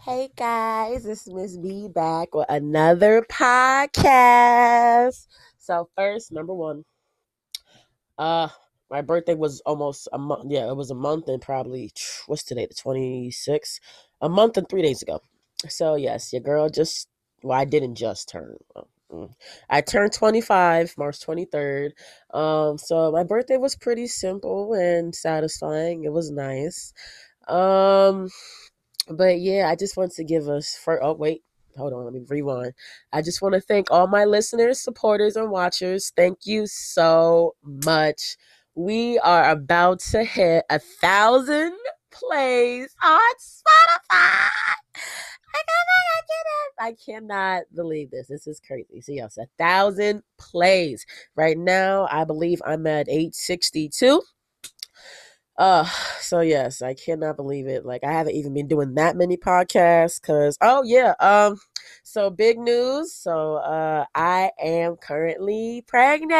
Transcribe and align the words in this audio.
Hey 0.00 0.30
guys, 0.34 1.04
this 1.04 1.26
is 1.26 1.34
Miss 1.34 1.56
B 1.58 1.88
back 1.88 2.34
with 2.34 2.46
another 2.48 3.20
podcast. 3.30 5.26
So 5.58 5.90
first, 5.94 6.32
number 6.32 6.54
one, 6.54 6.84
uh, 8.16 8.48
my 8.90 9.02
birthday 9.02 9.34
was 9.34 9.60
almost 9.66 10.08
a 10.12 10.18
month. 10.18 10.50
Yeah, 10.50 10.70
it 10.70 10.76
was 10.76 10.90
a 10.90 10.94
month 10.94 11.28
and 11.28 11.42
probably 11.42 11.90
what's 12.26 12.44
today, 12.44 12.66
the 12.66 12.74
twenty 12.74 13.30
sixth, 13.30 13.80
a 14.22 14.28
month 14.28 14.56
and 14.56 14.66
three 14.68 14.82
days 14.82 15.02
ago. 15.02 15.20
So 15.68 15.96
yes, 15.96 16.32
your 16.32 16.40
girl 16.40 16.70
just 16.70 17.08
well, 17.42 17.58
I 17.58 17.66
didn't 17.66 17.96
just 17.96 18.30
turn. 18.30 18.56
Mm, 19.12 19.32
I 19.68 19.82
turned 19.82 20.12
25 20.14 20.94
March 20.96 21.20
23rd. 21.20 21.92
Um, 22.32 22.78
so 22.78 23.10
my 23.12 23.24
birthday 23.24 23.58
was 23.58 23.76
pretty 23.76 24.06
simple 24.06 24.72
and 24.72 25.14
satisfying. 25.14 26.04
It 26.04 26.12
was 26.12 26.30
nice. 26.30 26.94
Um, 27.48 28.28
but 29.10 29.40
yeah, 29.40 29.68
I 29.70 29.76
just 29.76 29.96
want 29.96 30.12
to 30.14 30.24
give 30.24 30.48
us 30.48 30.76
for 30.76 31.02
oh 31.04 31.14
wait, 31.14 31.42
hold 31.76 31.92
on, 31.94 32.04
let 32.04 32.14
me 32.14 32.24
rewind. 32.28 32.72
I 33.12 33.22
just 33.22 33.42
want 33.42 33.54
to 33.54 33.60
thank 33.62 33.90
all 33.90 34.06
my 34.08 34.24
listeners, 34.24 34.80
supporters, 34.80 35.36
and 35.36 35.50
watchers. 35.50 36.12
Thank 36.16 36.40
you 36.46 36.66
so 36.66 37.54
much. 37.64 38.36
We 38.74 39.18
are 39.20 39.50
about 39.50 40.00
to 40.12 40.24
hit 40.24 40.64
a 40.70 40.78
thousand 40.78 41.74
plays 42.12 42.94
on 43.02 43.20
Spotify. 43.40 44.48
I 46.80 46.94
cannot, 47.04 47.64
believe 47.74 48.10
this. 48.10 48.28
This 48.28 48.46
is 48.46 48.60
crazy. 48.60 49.00
So 49.02 49.12
yes, 49.12 49.38
a 49.38 49.46
thousand 49.58 50.22
plays. 50.38 51.06
Right 51.36 51.58
now, 51.58 52.08
I 52.10 52.24
believe 52.24 52.62
I'm 52.66 52.86
at 52.86 53.08
862. 53.08 54.22
Uh, 55.60 55.84
so 56.20 56.40
yes, 56.40 56.82
I 56.82 56.94
cannot 56.94 57.36
believe 57.36 57.68
it. 57.68 57.86
Like 57.86 58.04
I 58.04 58.12
haven't 58.12 58.34
even 58.36 58.54
been 58.54 58.68
doing 58.68 58.94
that 58.96 59.16
many 59.16 59.36
podcasts 59.36 60.20
because 60.20 60.56
oh 60.62 60.82
yeah, 60.84 61.14
um, 61.20 61.58
so 62.04 62.30
big 62.30 62.58
news. 62.58 63.12
So 63.14 63.56
uh, 63.56 64.06
I 64.14 64.52
am 64.62 64.96
currently 64.96 65.84
pregnant. 65.88 66.38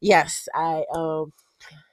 Yes, 0.00 0.48
I 0.54 0.84
um, 0.94 1.32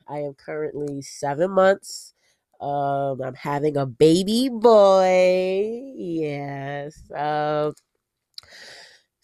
I 0.07 0.19
am 0.19 0.33
currently 0.35 1.01
seven 1.03 1.51
months. 1.51 2.13
Um, 2.61 3.21
I'm 3.21 3.35
having 3.35 3.77
a 3.77 3.85
baby 3.87 4.49
boy. 4.49 5.93
Yes. 5.97 6.99
Um. 7.15 7.73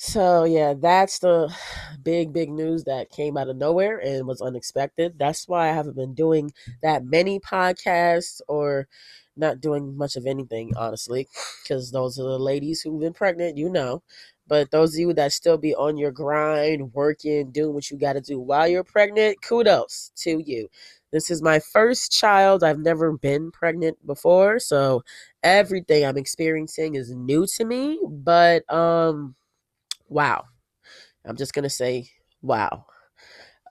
So 0.02 0.46
yeah, 0.46 0.74
that's 0.76 1.20
the 1.20 1.54
big 2.04 2.32
big 2.34 2.50
news 2.50 2.86
that 2.86 3.10
came 3.10 3.36
out 3.38 3.50
of 3.50 3.58
nowhere 3.58 3.98
and 4.00 4.26
was 4.28 4.42
unexpected. 4.42 5.16
That's 5.20 5.48
why 5.48 5.70
I 5.70 5.74
haven't 5.74 5.96
been 5.98 6.14
doing 6.14 6.54
that 6.82 7.04
many 7.04 7.40
podcasts 7.40 8.40
or 8.48 8.88
not 9.36 9.60
doing 9.62 9.96
much 9.98 10.16
of 10.16 10.26
anything 10.26 10.74
honestly 10.78 11.28
because 11.64 11.92
those 11.92 12.18
are 12.20 12.24
the 12.24 12.40
ladies 12.40 12.82
who've 12.82 13.00
been 13.00 13.14
pregnant, 13.14 13.58
you 13.58 13.70
know. 13.70 14.02
But 14.48 14.72
those 14.72 14.96
of 14.96 15.00
you 15.02 15.14
that 15.14 15.34
still 15.34 15.58
be 15.58 15.76
on 15.76 15.98
your 15.98 16.12
grind, 16.12 16.94
working, 16.94 17.52
doing 17.52 17.74
what 17.74 17.92
you 17.92 17.98
got 17.98 18.14
to 18.14 18.22
do 18.22 18.40
while 18.40 18.68
you're 18.68 18.84
pregnant, 18.84 19.42
kudos 19.44 20.12
to 20.24 20.40
you. 20.46 20.70
This 21.12 21.30
is 21.30 21.42
my 21.42 21.60
first 21.60 22.12
child. 22.12 22.64
I've 22.64 22.80
never 22.80 23.12
been 23.18 23.52
pregnant 23.52 24.06
before, 24.08 24.60
so 24.60 25.04
everything 25.44 26.06
I'm 26.06 26.18
experiencing 26.18 26.96
is 26.96 27.12
new 27.12 27.46
to 27.58 27.66
me, 27.66 28.00
but 28.08 28.72
um 28.74 29.36
wow. 30.10 30.46
I'm 31.26 31.38
just 31.38 31.54
gonna 31.54 31.70
say 31.70 32.10
wow. 32.42 32.86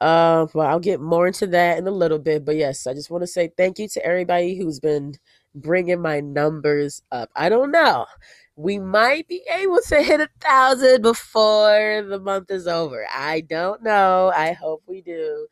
Uh, 0.00 0.47
well, 0.55 0.69
I'll 0.69 0.78
get 0.81 1.00
more 1.00 1.27
into 1.27 1.47
that 1.48 1.78
in 1.78 1.86
a 1.89 1.91
little 1.92 2.19
bit, 2.20 2.44
but 2.44 2.56
yes, 2.56 2.86
I 2.86 2.94
just 2.94 3.11
want 3.11 3.22
to 3.22 3.27
say 3.27 3.50
thank 3.56 3.78
you 3.78 3.89
to 3.89 4.05
everybody 4.06 4.56
who's 4.56 4.78
been 4.78 5.14
bringing 5.55 6.00
my 6.00 6.20
numbers 6.20 7.03
up. 7.11 7.31
I 7.34 7.48
don't 7.48 7.72
know. 7.72 8.06
We 8.55 8.78
might 8.78 9.27
be 9.28 9.42
able 9.53 9.81
to 9.89 10.03
hit 10.03 10.20
a 10.20 10.28
thousand 10.41 11.03
before 11.03 12.05
the 12.09 12.20
month 12.20 12.50
is 12.50 12.66
over. 12.69 13.06
I 13.12 13.41
don't 13.41 13.82
know. 13.82 14.32
I 14.34 14.53
hope 14.53 14.82
we 14.87 15.00
do. 15.03 15.49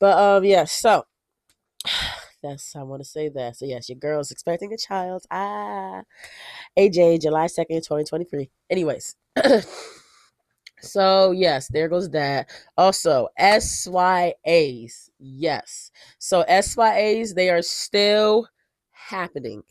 But 0.00 0.18
um, 0.18 0.44
yeah. 0.44 0.64
So 0.64 1.04
that's 2.42 2.74
I 2.74 2.82
want 2.82 3.02
to 3.02 3.08
say 3.08 3.28
that. 3.30 3.56
So 3.56 3.66
yes, 3.66 3.88
your 3.88 3.98
girl's 3.98 4.30
expecting 4.32 4.72
a 4.72 4.76
child. 4.78 5.24
Ah, 5.30 6.02
AJ, 6.78 7.22
July 7.22 7.46
second, 7.46 7.82
twenty 7.84 8.04
twenty 8.04 8.24
three. 8.24 8.50
Anyways. 8.70 9.16
So 10.82 11.32
yes, 11.32 11.68
there 11.68 11.88
goes 11.88 12.10
that. 12.10 12.50
Also, 12.76 13.28
SYAs. 13.38 15.10
Yes. 15.18 15.90
So 16.18 16.42
SYAs, 16.48 17.34
they 17.34 17.50
are 17.50 17.62
still 17.62 18.48
happening. 18.92 19.62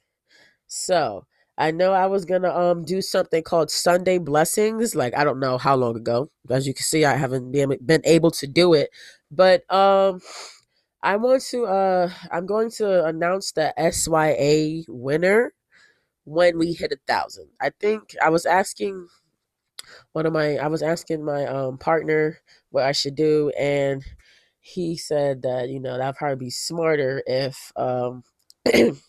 So 0.68 1.26
I 1.58 1.72
know 1.72 1.94
I 1.94 2.08
was 2.08 2.26
gonna 2.26 2.56
um 2.56 2.84
do 2.86 3.02
something 3.02 3.44
called 3.44 3.72
Sunday 3.72 4.18
blessings, 4.18 4.96
like 4.96 5.16
I 5.18 5.24
don't 5.24 5.40
know 5.40 5.58
how 5.58 5.76
long 5.76 5.96
ago. 5.98 6.30
As 6.50 6.68
you 6.68 6.74
can 6.74 6.84
see, 6.84 7.06
I 7.06 7.16
haven't 7.16 7.52
been, 7.52 7.78
been 7.86 8.02
able 8.06 8.32
to 8.32 8.48
do 8.48 8.74
it. 8.74 8.90
But 9.32 9.64
um 9.74 10.22
I 11.02 11.16
want 11.18 11.44
to 11.52 11.66
uh 11.66 12.12
I'm 12.32 12.46
going 12.46 12.72
to 12.72 13.06
announce 13.06 13.52
the 13.54 13.74
SYA 13.80 14.84
winner 14.88 15.54
when 16.26 16.58
we 16.58 16.74
hit 16.74 16.92
a 16.92 16.98
thousand. 17.08 17.50
I 17.62 17.72
think 17.80 18.16
I 18.24 18.30
was 18.30 18.46
asking 18.46 19.08
one 20.14 20.26
of 20.26 20.34
my 20.34 20.58
I 20.58 20.68
was 20.68 20.82
asking 20.82 21.24
my 21.24 21.46
um 21.46 21.78
partner 21.78 22.40
what 22.72 22.86
I 22.86 22.92
should 22.92 23.16
do 23.16 23.52
and 23.58 24.04
he 24.60 24.98
said 24.98 25.44
that 25.44 25.70
you 25.70 25.80
know 25.80 25.98
that'd 25.98 26.16
probably 26.16 26.46
be 26.46 26.50
smarter 26.50 27.24
if 27.26 27.72
um 27.76 28.24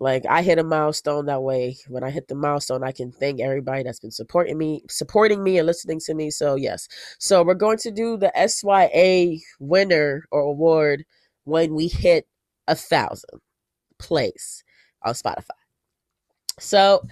like 0.00 0.24
I 0.28 0.42
hit 0.42 0.58
a 0.58 0.64
milestone 0.64 1.26
that 1.26 1.42
way. 1.42 1.76
When 1.88 2.02
I 2.02 2.10
hit 2.10 2.28
the 2.28 2.34
milestone 2.34 2.82
I 2.82 2.92
can 2.92 3.12
thank 3.12 3.40
everybody 3.40 3.82
that's 3.84 4.00
been 4.00 4.10
supporting 4.10 4.58
me 4.58 4.82
supporting 4.88 5.42
me 5.42 5.58
and 5.58 5.66
listening 5.66 6.00
to 6.06 6.14
me 6.14 6.30
so 6.30 6.56
yes. 6.56 6.88
So 7.18 7.42
we're 7.44 7.54
going 7.54 7.78
to 7.78 7.90
do 7.90 8.16
the 8.16 8.32
SYA 8.48 9.38
winner 9.60 10.24
or 10.30 10.40
award 10.40 11.04
when 11.44 11.74
we 11.74 11.88
hit 11.88 12.26
a 12.68 12.74
thousand 12.74 13.40
plays 13.98 14.64
on 15.04 15.14
Spotify 15.14 15.61
so 16.58 17.02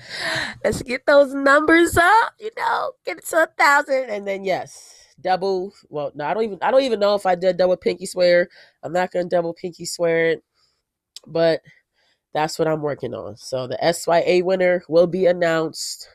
let's 0.64 0.82
get 0.82 1.06
those 1.06 1.34
numbers 1.34 1.96
up, 1.96 2.34
you 2.38 2.50
know, 2.56 2.92
get 3.04 3.18
it 3.18 3.26
to 3.26 3.44
a 3.44 3.48
thousand, 3.58 4.10
and 4.10 4.26
then 4.26 4.44
yes, 4.44 5.06
double. 5.20 5.72
Well, 5.88 6.12
no, 6.14 6.24
I 6.26 6.34
don't 6.34 6.44
even 6.44 6.58
I 6.62 6.70
don't 6.70 6.82
even 6.82 7.00
know 7.00 7.14
if 7.14 7.26
I 7.26 7.34
did 7.34 7.56
double 7.56 7.76
pinky 7.76 8.06
swear. 8.06 8.48
I'm 8.82 8.92
not 8.92 9.10
gonna 9.10 9.28
double 9.28 9.54
pinky 9.54 9.86
swear 9.86 10.26
it, 10.30 10.44
but 11.26 11.60
that's 12.32 12.58
what 12.58 12.68
I'm 12.68 12.82
working 12.82 13.14
on. 13.14 13.36
So 13.36 13.66
the 13.66 13.78
SYA 13.92 14.44
winner 14.44 14.82
will 14.88 15.06
be 15.06 15.26
announced 15.26 16.08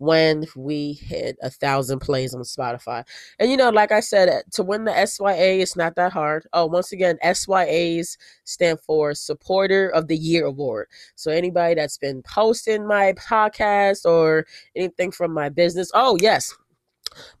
when 0.00 0.46
we 0.56 0.94
hit 0.94 1.36
a 1.42 1.50
thousand 1.50 1.98
plays 1.98 2.34
on 2.34 2.40
Spotify. 2.40 3.06
And 3.38 3.50
you 3.50 3.56
know, 3.58 3.68
like 3.68 3.92
I 3.92 4.00
said, 4.00 4.30
uh, 4.30 4.40
to 4.52 4.62
win 4.62 4.84
the 4.84 5.06
SYA, 5.06 5.60
it's 5.60 5.76
not 5.76 5.94
that 5.96 6.10
hard. 6.10 6.46
Oh, 6.54 6.64
once 6.64 6.90
again, 6.90 7.18
SYAs 7.22 8.16
stand 8.44 8.80
for 8.80 9.12
Supporter 9.12 9.90
of 9.90 10.08
the 10.08 10.16
Year 10.16 10.46
Award. 10.46 10.88
So 11.16 11.30
anybody 11.30 11.74
that's 11.74 11.98
been 11.98 12.22
posting 12.22 12.86
my 12.86 13.12
podcast 13.12 14.06
or 14.06 14.46
anything 14.74 15.10
from 15.10 15.34
my 15.34 15.50
business, 15.50 15.90
oh 15.92 16.16
yes, 16.18 16.56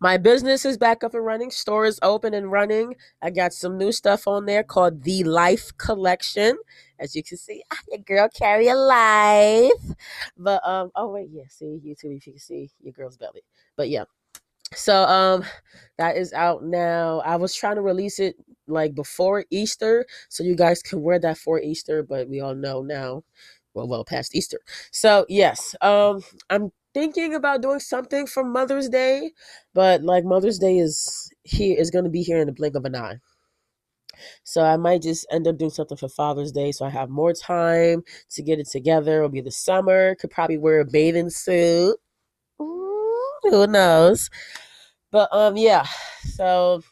my 0.00 0.18
business 0.18 0.66
is 0.66 0.76
back 0.76 1.02
up 1.02 1.14
and 1.14 1.24
running. 1.24 1.50
Store 1.50 1.86
is 1.86 1.98
open 2.02 2.34
and 2.34 2.52
running. 2.52 2.94
I 3.22 3.30
got 3.30 3.54
some 3.54 3.78
new 3.78 3.92
stuff 3.92 4.28
on 4.28 4.44
there 4.44 4.62
called 4.62 5.02
the 5.04 5.24
Life 5.24 5.70
Collection. 5.78 6.58
As 7.00 7.16
you 7.16 7.22
can 7.22 7.38
see, 7.38 7.62
your 7.90 7.98
girl 8.00 8.28
carry 8.28 8.68
a 8.68 8.74
life. 8.76 9.96
But 10.36 10.66
um, 10.66 10.90
oh 10.94 11.08
wait, 11.08 11.28
yeah, 11.32 11.44
see 11.48 11.80
YouTube 11.84 12.16
if 12.16 12.26
you 12.26 12.32
can 12.34 12.40
see 12.40 12.70
your 12.80 12.92
girl's 12.92 13.16
belly. 13.16 13.42
But 13.76 13.88
yeah. 13.88 14.04
So 14.74 15.04
um 15.04 15.44
that 15.98 16.16
is 16.16 16.32
out 16.32 16.64
now. 16.64 17.20
I 17.20 17.36
was 17.36 17.54
trying 17.54 17.76
to 17.76 17.82
release 17.82 18.20
it 18.20 18.36
like 18.68 18.94
before 18.94 19.44
Easter 19.50 20.06
so 20.28 20.44
you 20.44 20.54
guys 20.54 20.82
can 20.82 21.02
wear 21.02 21.18
that 21.18 21.38
for 21.38 21.60
Easter, 21.60 22.02
but 22.04 22.28
we 22.28 22.40
all 22.40 22.54
know 22.54 22.82
now 22.82 23.24
well 23.74 23.88
well 23.88 24.04
past 24.04 24.34
Easter. 24.34 24.60
So 24.92 25.26
yes, 25.28 25.74
um 25.80 26.22
I'm 26.50 26.70
thinking 26.94 27.34
about 27.34 27.62
doing 27.62 27.80
something 27.80 28.26
for 28.26 28.44
Mother's 28.44 28.88
Day, 28.88 29.32
but 29.74 30.02
like 30.02 30.24
Mother's 30.24 30.58
Day 30.58 30.78
is 30.78 31.32
here 31.42 31.76
is 31.78 31.90
going 31.90 32.04
to 32.04 32.10
be 32.10 32.22
here 32.22 32.38
in 32.38 32.46
the 32.46 32.52
blink 32.52 32.76
of 32.76 32.84
an 32.84 32.94
eye. 32.96 33.18
So 34.44 34.62
I 34.62 34.76
might 34.76 35.02
just 35.02 35.26
end 35.30 35.46
up 35.46 35.58
doing 35.58 35.70
something 35.70 35.96
for 35.96 36.08
Father's 36.08 36.52
Day 36.52 36.72
so 36.72 36.84
I 36.84 36.90
have 36.90 37.10
more 37.10 37.32
time 37.32 38.02
to 38.30 38.42
get 38.42 38.58
it 38.58 38.68
together. 38.68 39.18
It'll 39.18 39.28
be 39.28 39.40
the 39.40 39.50
summer. 39.50 40.14
Could 40.16 40.30
probably 40.30 40.58
wear 40.58 40.80
a 40.80 40.84
bathing 40.84 41.30
suit. 41.30 41.96
Ooh, 42.60 43.32
who 43.42 43.66
knows? 43.66 44.30
But 45.10 45.28
um 45.32 45.56
yeah. 45.56 45.86
So 46.34 46.82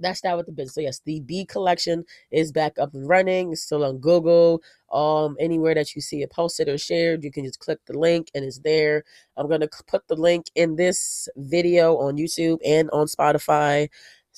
that's 0.00 0.20
that 0.22 0.36
with 0.36 0.46
the 0.46 0.52
business. 0.52 0.74
So 0.74 0.80
yes, 0.80 1.00
the 1.04 1.20
B 1.20 1.44
collection 1.44 2.04
is 2.30 2.52
back 2.52 2.78
up 2.78 2.94
and 2.94 3.08
running. 3.08 3.52
It's 3.52 3.62
still 3.62 3.84
on 3.84 3.98
Google. 3.98 4.62
Um, 4.92 5.36
anywhere 5.38 5.74
that 5.74 5.94
you 5.94 6.00
see 6.00 6.22
it 6.22 6.30
posted 6.30 6.68
or 6.68 6.78
shared, 6.78 7.24
you 7.24 7.30
can 7.30 7.44
just 7.44 7.58
click 7.58 7.78
the 7.86 7.98
link 7.98 8.30
and 8.34 8.44
it's 8.44 8.60
there. 8.60 9.04
I'm 9.36 9.48
gonna 9.48 9.68
put 9.86 10.06
the 10.08 10.16
link 10.16 10.46
in 10.54 10.76
this 10.76 11.28
video 11.36 11.96
on 11.98 12.16
YouTube 12.16 12.58
and 12.64 12.88
on 12.90 13.06
Spotify, 13.06 13.88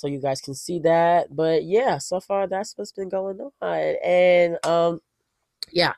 so 0.00 0.08
you 0.08 0.20
guys 0.20 0.40
can 0.40 0.54
see 0.54 0.78
that. 0.80 1.34
But 1.34 1.64
yeah, 1.64 1.98
so 1.98 2.20
far 2.20 2.46
that's 2.46 2.76
what's 2.76 2.92
been 2.92 3.08
going 3.08 3.38
on, 3.40 3.96
and 4.04 4.66
um, 4.66 5.00
yeah. 5.70 5.92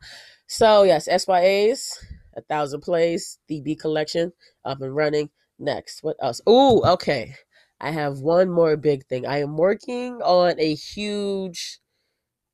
So 0.47 0.83
yes, 0.83 1.09
SYAs, 1.09 1.99
a 2.37 2.43
thousand 2.43 2.81
plays, 2.81 3.39
DB 3.51 3.79
collection 3.79 4.33
up 4.65 4.81
and 4.83 4.95
running. 4.95 5.31
Next, 5.59 6.03
what 6.03 6.17
else? 6.21 6.41
Oh, 6.47 6.83
okay. 6.95 7.35
I 7.81 7.91
have 7.91 8.19
one 8.19 8.51
more 8.51 8.77
big 8.77 9.07
thing. 9.07 9.27
I 9.27 9.41
am 9.41 9.57
working 9.57 10.21
on 10.23 10.59
a 10.59 10.75
huge 10.75 11.79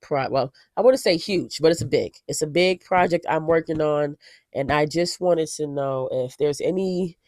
pro 0.00 0.28
well, 0.30 0.52
I 0.76 0.82
wouldn't 0.82 1.02
say 1.02 1.16
huge, 1.16 1.58
but 1.60 1.72
it's 1.72 1.82
a 1.82 1.86
big. 1.86 2.14
It's 2.28 2.42
a 2.42 2.46
big 2.46 2.84
project 2.84 3.26
I'm 3.28 3.46
working 3.46 3.80
on 3.80 4.16
and 4.54 4.70
I 4.70 4.86
just 4.86 5.20
wanted 5.20 5.48
to 5.56 5.66
know 5.66 6.08
if 6.12 6.36
there's 6.36 6.60
any 6.60 7.18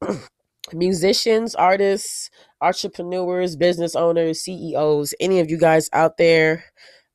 musicians, 0.74 1.54
artists, 1.54 2.30
entrepreneurs, 2.60 3.56
business 3.56 3.94
owners, 3.96 4.40
CEOs, 4.40 5.14
any 5.20 5.40
of 5.40 5.50
you 5.50 5.58
guys 5.58 5.88
out 5.92 6.16
there. 6.18 6.64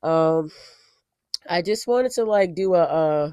Um 0.03 0.51
I 1.49 1.61
just 1.61 1.87
wanted 1.87 2.11
to 2.13 2.25
like 2.25 2.55
do 2.55 2.75
a 2.75 2.83
uh 2.83 3.31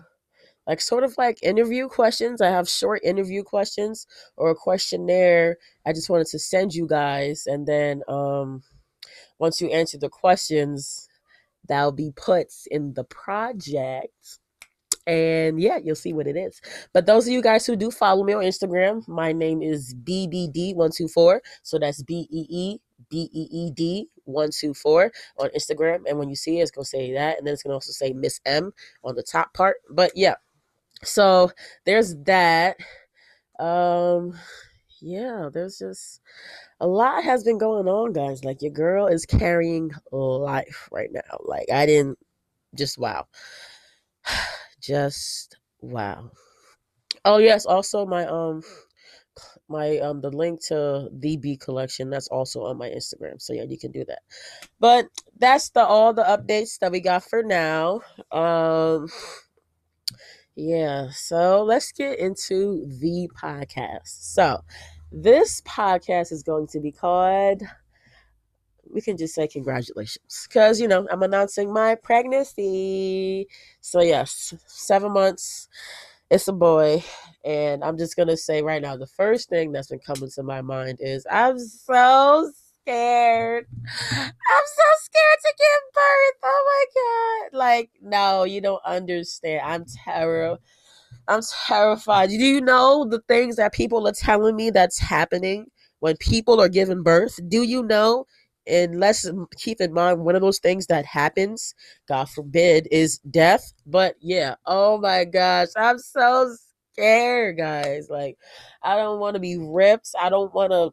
like 0.67 0.81
sort 0.81 1.05
of 1.05 1.15
like 1.19 1.39
interview 1.43 1.89
questions. 1.89 2.41
I 2.41 2.51
have 2.51 2.69
short 2.69 3.03
interview 3.05 3.43
questions 3.45 4.07
or 4.37 4.51
a 4.51 4.55
questionnaire. 4.55 5.59
I 5.87 5.93
just 5.93 6.11
wanted 6.11 6.27
to 6.29 6.39
send 6.39 6.75
you 6.75 6.87
guys 6.87 7.45
and 7.47 7.67
then 7.67 8.03
um 8.09 8.63
once 9.39 9.61
you 9.61 9.69
answer 9.69 9.99
the 9.99 10.09
questions, 10.09 11.09
that'll 11.69 11.93
be 11.93 12.13
put 12.17 12.49
in 12.71 12.95
the 12.95 13.05
project 13.05 14.39
and 15.07 15.61
yeah, 15.61 15.79
you'll 15.83 15.95
see 15.95 16.13
what 16.13 16.27
it 16.27 16.37
is. 16.37 16.61
But 16.93 17.07
those 17.07 17.27
of 17.27 17.33
you 17.33 17.41
guys 17.41 17.65
who 17.65 17.77
do 17.77 17.91
follow 17.91 18.25
me 18.25 18.33
on 18.33 18.43
Instagram, 18.43 19.07
my 19.07 19.33
name 19.33 19.63
is 19.63 19.95
BBD124. 19.95 21.41
So 21.63 21.79
that's 21.79 22.03
B 22.03 22.27
E 22.31 22.47
E 22.49 22.79
B 23.09 23.31
E 23.33 23.49
E 23.51 23.71
D 23.71 24.09
124 24.25 25.13
on 25.39 25.51
Instagram. 25.51 26.03
And 26.09 26.19
when 26.19 26.29
you 26.29 26.35
see 26.35 26.59
it, 26.59 26.63
it's 26.63 26.71
going 26.73 26.85
to 26.85 26.89
say 26.89 27.13
that. 27.15 27.39
And 27.39 27.47
then 27.47 27.55
it's 27.55 27.63
going 27.63 27.71
to 27.71 27.77
also 27.77 27.93
say 27.93 28.13
Miss 28.13 28.41
M 28.45 28.73
on 29.05 29.15
the 29.15 29.23
top 29.23 29.55
part. 29.55 29.77
But 29.91 30.13
yeah, 30.17 30.35
so 31.05 31.53
there's 31.85 32.17
that. 32.25 32.77
Um, 33.61 34.37
yeah, 35.01 35.51
there's 35.53 35.79
just 35.79 36.21
a 36.81 36.87
lot 36.87 37.23
has 37.23 37.45
been 37.45 37.59
going 37.59 37.87
on, 37.87 38.13
guys. 38.13 38.45
Like 38.45 38.61
your 38.61 38.73
girl 38.73 39.07
is 39.07 39.25
carrying 39.25 39.93
life 40.11 40.89
right 40.91 41.11
now. 41.13 41.39
Like 41.45 41.71
I 41.73 41.87
didn't 41.87 42.19
just 42.75 42.99
wow 42.99 43.27
just 44.87 45.57
wow. 45.81 46.31
Oh 47.25 47.39
yes, 47.39 47.67
also 47.67 48.07
my 48.07 48.27
um 48.27 48.63
my 49.69 49.99
um 49.99 50.21
the 50.21 50.31
link 50.31 50.65
to 50.69 51.09
the 51.13 51.37
B 51.37 51.57
collection 51.57 52.11
that's 52.11 52.29
also 52.29 52.65
on 52.65 52.79
my 52.79 52.89
Instagram. 52.89 53.41
So 53.41 53.53
yeah, 53.53 53.65
you 53.69 53.79
can 53.79 53.93
do 53.93 54.05
that. 54.07 54.21
But 54.79 55.07
that's 55.39 55.71
the 55.71 55.85
all 55.85 56.15
the 56.15 56.23
updates 56.23 56.79
that 56.79 56.93
we 56.93 57.01
got 57.01 57.25
for 57.25 57.43
now. 57.43 58.01
Um 58.31 59.09
yeah, 60.55 61.11
so 61.11 61.65
let's 61.65 61.93
get 61.93 62.19
into 62.19 62.87
the 62.87 63.29
podcast. 63.37 64.35
So 64.35 64.61
this 65.11 65.61
podcast 65.63 66.33
is 66.33 66.43
going 66.43 66.69
to 66.69 66.81
be 66.81 66.93
called 66.93 67.63
we 68.93 69.01
can 69.01 69.17
just 69.17 69.35
say 69.35 69.47
congratulations 69.49 70.47
because 70.49 70.81
you 70.81 70.89
know 70.89 71.07
i'm 71.11 71.23
announcing 71.23 71.73
my 71.73 71.95
pregnancy. 71.95 73.47
So 73.81 74.01
yes 74.01 74.55
seven 74.67 75.13
months 75.13 75.69
it's 76.31 76.49
a 76.49 76.53
boy. 76.53 77.05
And 77.45 77.85
i'm 77.85 77.99
just 77.99 78.17
gonna 78.17 78.37
say 78.37 78.63
right 78.63 78.83
now 78.83 78.97
the 78.97 79.07
first 79.07 79.49
thing 79.49 79.73
that's 79.73 79.89
been 79.89 80.01
coming 80.01 80.31
to 80.31 80.43
my 80.43 80.63
mind 80.63 80.99
is 81.01 81.27
i'm 81.31 81.59
so 81.59 82.51
scared. 82.83 83.67
I'm 83.83 84.65
so 84.77 84.85
scared 85.01 85.39
to 85.45 85.55
give 85.59 85.93
birth. 85.95 86.41
Oh 86.45 86.87
my 86.95 87.51
god. 87.53 87.59
Like 87.59 87.91
no 88.03 88.45
you 88.45 88.61
don't 88.61 88.83
understand. 88.85 89.63
I'm 89.65 89.85
terrible 90.05 90.59
i'm 91.29 91.41
terrified. 91.67 92.29
Do 92.29 92.37
you 92.37 92.61
know 92.61 93.05
the 93.05 93.21
things 93.29 93.57
that 93.57 93.73
people 93.73 94.07
are 94.07 94.13
telling 94.13 94.57
me 94.57 94.71
that's 94.71 94.99
happening 94.99 95.67
when 96.01 96.17
people 96.19 96.61
are 96.61 96.69
giving 96.69 97.03
birth? 97.03 97.39
Do 97.49 97.63
you 97.63 97.83
know 97.83 98.27
and 98.67 98.99
let's 98.99 99.31
keep 99.57 99.81
in 99.81 99.93
mind 99.93 100.21
one 100.21 100.35
of 100.35 100.43
those 100.43 100.59
things 100.59 100.87
that 100.87 101.05
happens 101.05 101.75
god 102.09 102.29
forbid 102.29 102.89
is 102.91 103.19
death 103.31 103.73
but 103.87 104.15
yeah 104.21 104.55
oh 104.67 104.99
my 104.99 105.25
gosh 105.25 105.69
i'm 105.77 105.99
so 105.99 106.55
scared 106.93 107.57
guys 107.57 108.09
like 108.11 108.37
i 108.83 108.97
don't 108.97 109.21
want 109.21 109.35
to 109.35 109.41
be 109.41 109.59
ripped 109.59 110.11
i 110.21 110.29
don't 110.29 110.55
want 110.55 110.73
to 110.73 110.91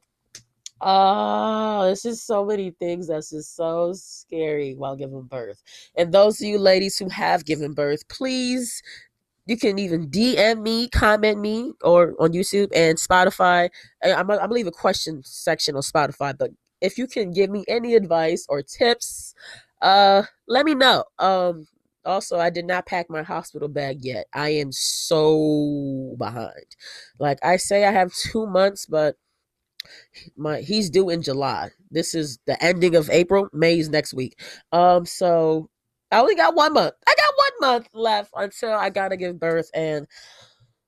Oh, 0.86 0.86
ah, 0.90 1.84
it's 1.86 2.04
just 2.04 2.28
so 2.28 2.44
many 2.44 2.72
things 2.72 3.08
that's 3.08 3.30
just 3.30 3.56
so 3.56 3.94
scary 3.94 4.76
while 4.76 4.98
giving 4.98 5.22
birth. 5.22 5.64
And 5.96 6.14
those 6.14 6.42
of 6.42 6.48
you 6.48 6.60
ladies 6.60 6.98
who 6.98 7.08
have 7.08 7.46
given 7.46 7.72
birth, 7.72 8.06
please 8.10 8.84
you 9.46 9.58
can 9.58 9.78
even 9.78 10.10
DM 10.10 10.62
me, 10.62 10.88
comment 10.90 11.40
me, 11.40 11.74
or 11.82 12.16
on 12.20 12.32
YouTube 12.32 12.70
and 12.74 12.98
Spotify. 12.98 13.70
I'm 14.04 14.28
gonna 14.28 14.54
leave 14.54 14.68
a 14.68 14.72
question 14.72 15.22
section 15.24 15.76
on 15.76 15.82
Spotify, 15.82 16.38
but 16.38 16.52
if 16.84 16.98
you 16.98 17.08
can 17.08 17.32
give 17.32 17.50
me 17.50 17.64
any 17.68 17.96
advice 17.96 18.46
or 18.50 18.62
tips, 18.62 19.34
uh, 19.82 20.24
let 20.48 20.66
me 20.66 20.76
know. 20.76 21.06
Um, 21.18 21.68
also, 22.06 22.38
I 22.38 22.50
did 22.50 22.66
not 22.66 22.86
pack 22.86 23.10
my 23.10 23.24
hospital 23.24 23.70
bag 23.70 24.04
yet. 24.04 24.26
I 24.34 24.50
am 24.50 24.72
so 24.74 26.16
behind. 26.18 26.76
Like 27.18 27.40
I 27.42 27.56
say, 27.56 27.86
I 27.86 27.92
have 27.92 28.14
two 28.14 28.46
months, 28.46 28.86
but 28.86 29.16
my 30.36 30.60
he's 30.60 30.90
due 30.90 31.10
in 31.10 31.22
July. 31.22 31.72
This 31.90 32.14
is 32.14 32.40
the 32.46 32.62
ending 32.62 32.96
of 32.96 33.10
April. 33.10 33.48
May's 33.54 33.90
next 33.90 34.14
week. 34.14 34.40
Um, 34.74 35.06
so 35.06 35.70
I 36.12 36.20
only 36.20 36.36
got 36.36 36.56
one 36.56 36.74
month. 36.74 36.94
I 37.08 37.16
got 37.16 37.34
one 37.38 37.72
month 37.72 37.88
left 37.94 38.32
until 38.36 38.74
I 38.74 38.90
gotta 38.90 39.16
give 39.16 39.40
birth, 39.40 39.72
and 39.74 40.06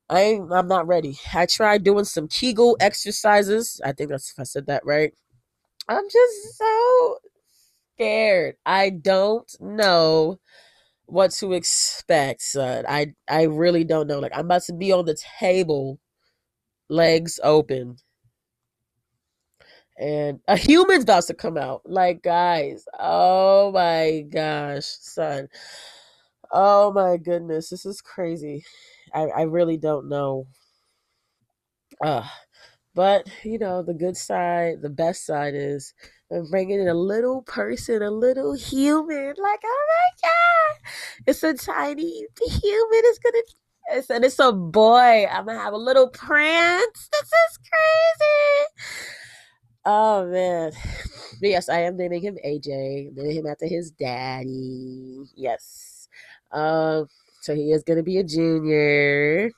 I 0.10 0.22
ain't, 0.22 0.52
I'm 0.52 0.68
not 0.68 0.88
ready. 0.88 1.18
I 1.34 1.46
tried 1.46 1.84
doing 1.84 2.06
some 2.06 2.28
Kegel 2.28 2.78
exercises. 2.80 3.82
I 3.84 3.94
think 3.94 4.10
that's 4.10 4.32
if 4.32 4.40
I 4.40 4.44
said 4.44 4.68
that 4.68 4.86
right. 4.86 5.14
I'm 5.88 6.06
just 6.10 6.58
so 6.58 7.18
scared. 7.96 8.56
I 8.66 8.90
don't 8.90 9.50
know 9.60 10.40
what 11.06 11.32
to 11.34 11.54
expect, 11.54 12.42
son. 12.42 12.86
I 12.88 13.14
I 13.30 13.44
really 13.44 13.84
don't 13.84 14.08
know. 14.08 14.20
Like 14.20 14.34
I'm 14.36 14.46
about 14.46 14.64
to 14.64 14.74
be 14.74 14.92
on 14.92 15.06
the 15.06 15.18
table, 15.40 16.00
legs 16.90 17.40
open. 17.44 17.98
And 19.98 20.42
a 20.48 20.58
human's 20.58 21.04
about 21.04 21.24
to 21.28 21.34
come 21.34 21.58
out. 21.58 21.82
Like, 21.86 22.22
guys, 22.22 22.86
oh 23.00 23.72
my 23.72 24.26
gosh, 24.30 24.86
son. 24.86 25.48
Oh 26.52 26.92
my 26.92 27.18
goodness, 27.18 27.70
this 27.70 27.86
is 27.86 28.02
crazy. 28.02 28.64
I, 29.14 29.24
I 29.28 29.42
really 29.44 29.78
don't 29.78 30.10
know. 30.10 30.48
Uh, 32.04 32.28
but 32.96 33.30
you 33.44 33.60
know, 33.60 33.84
the 33.84 33.94
good 33.94 34.18
side, 34.18 34.82
the 34.82 34.90
best 34.90 35.26
side 35.26 35.54
is 35.54 35.94
I'm 36.32 36.50
bringing 36.50 36.80
in 36.80 36.88
a 36.88 36.94
little 36.96 37.44
person, 37.44 38.02
a 38.02 38.10
little 38.10 38.54
human. 38.54 39.36
Like, 39.38 39.60
oh 39.64 39.86
my 39.90 40.30
god, 40.30 40.92
it's 41.28 41.44
a 41.44 41.54
tiny 41.54 42.26
human. 42.40 43.02
It's 43.04 43.20
gonna, 43.20 43.42
it's, 43.92 44.10
and 44.10 44.26
it's 44.26 44.40
a 44.40 44.52
boy. 44.54 45.26
I'm 45.28 45.46
gonna 45.46 45.60
have 45.60 45.74
a 45.74 45.78
little 45.78 46.10
prince. 46.10 47.10
This 47.12 47.22
is 47.22 47.60
crazy. 47.70 48.86
Oh 49.86 50.26
man, 50.28 50.72
but 51.42 51.50
yes, 51.50 51.70
I 51.70 51.82
am 51.82 51.98
naming 51.98 52.22
him 52.22 52.38
AJ. 52.46 53.14
Naming 53.14 53.36
him 53.36 53.46
after 53.46 53.68
his 53.68 53.92
daddy. 53.92 55.26
Yes. 55.36 56.08
Um, 56.52 57.08
so 57.42 57.54
he 57.54 57.72
is 57.72 57.84
gonna 57.84 58.04
be 58.04 58.18
a 58.18 58.24
junior 58.24 59.52